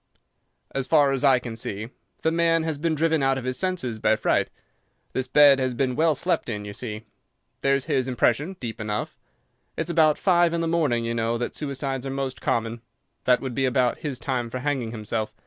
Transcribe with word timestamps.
"As 0.71 0.87
far 0.87 1.11
as 1.11 1.23
I 1.23 1.37
can 1.37 1.55
see, 1.55 1.89
the 2.23 2.31
man 2.31 2.63
has 2.63 2.79
been 2.79 2.95
driven 2.95 3.21
out 3.21 3.37
of 3.37 3.43
his 3.43 3.59
senses 3.59 3.99
by 3.99 4.15
fright. 4.15 4.49
The 5.13 5.29
bed 5.31 5.59
has 5.59 5.75
been 5.75 5.95
well 5.95 6.15
slept 6.15 6.49
in, 6.49 6.65
you 6.65 6.73
see. 6.73 7.03
There's 7.61 7.85
his 7.85 8.07
impression 8.07 8.55
deep 8.59 8.81
enough. 8.81 9.15
It's 9.77 9.91
about 9.91 10.17
five 10.17 10.53
in 10.55 10.61
the 10.61 10.67
morning, 10.67 11.05
you 11.05 11.13
know, 11.13 11.37
that 11.37 11.53
suicides 11.55 12.07
are 12.07 12.09
most 12.09 12.41
common. 12.41 12.81
That 13.25 13.41
would 13.41 13.53
be 13.53 13.65
about 13.65 13.99
his 13.99 14.17
time 14.17 14.49
for 14.49 14.57
hanging 14.57 14.89
himself. 14.89 15.35